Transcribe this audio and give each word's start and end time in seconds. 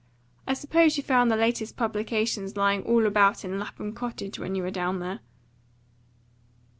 I 0.47 0.55
suppose 0.55 0.97
you 0.97 1.03
found 1.03 1.29
the 1.29 1.35
latest 1.35 1.77
publications 1.77 2.57
lying 2.57 2.81
all 2.85 3.05
about 3.05 3.45
in 3.45 3.59
Lapham 3.59 3.93
cottage 3.93 4.39
when 4.39 4.55
you 4.55 4.63
were 4.63 4.71
down 4.71 4.97
there?" 4.97 5.19